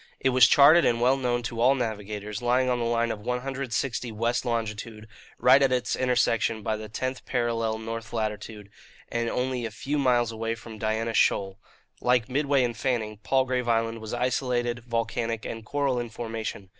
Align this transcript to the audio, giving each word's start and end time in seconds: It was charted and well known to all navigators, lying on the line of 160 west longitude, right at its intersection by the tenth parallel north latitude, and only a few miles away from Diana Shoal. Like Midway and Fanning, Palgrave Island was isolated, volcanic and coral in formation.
It 0.19 0.29
was 0.29 0.47
charted 0.47 0.83
and 0.83 0.99
well 0.99 1.15
known 1.15 1.43
to 1.43 1.61
all 1.61 1.75
navigators, 1.75 2.41
lying 2.41 2.71
on 2.71 2.79
the 2.79 2.85
line 2.85 3.11
of 3.11 3.19
160 3.19 4.11
west 4.11 4.45
longitude, 4.45 5.07
right 5.37 5.61
at 5.61 5.71
its 5.71 5.95
intersection 5.95 6.63
by 6.63 6.75
the 6.75 6.89
tenth 6.89 7.23
parallel 7.27 7.77
north 7.77 8.11
latitude, 8.11 8.71
and 9.09 9.29
only 9.29 9.63
a 9.63 9.69
few 9.69 9.99
miles 9.99 10.31
away 10.31 10.55
from 10.55 10.79
Diana 10.79 11.13
Shoal. 11.13 11.59
Like 12.01 12.29
Midway 12.29 12.63
and 12.63 12.75
Fanning, 12.75 13.17
Palgrave 13.17 13.67
Island 13.69 14.01
was 14.01 14.11
isolated, 14.15 14.79
volcanic 14.79 15.45
and 15.45 15.63
coral 15.63 15.99
in 15.99 16.09
formation. 16.09 16.69